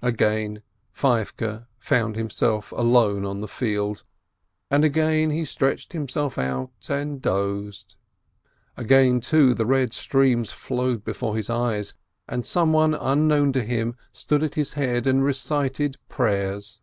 [0.00, 4.04] Again Feivke found himself alone on the field,
[4.70, 7.94] and again he stretched himself out and dozed.
[8.78, 11.92] Again, too, the red streams flowed before his eyes,
[12.26, 16.80] and someone unknown to him stood at his head and recited pray ers.